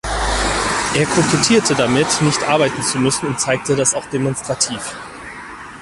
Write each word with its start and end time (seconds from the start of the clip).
Er 0.95 1.05
kokettierte 1.05 1.75
damit, 1.75 2.07
nicht 2.23 2.41
arbeiten 2.45 2.81
zu 2.81 2.97
müssen 2.97 3.27
und 3.27 3.39
zeigte 3.39 3.75
das 3.75 3.93
auch 3.93 4.07
demonstrativ. 4.07 4.95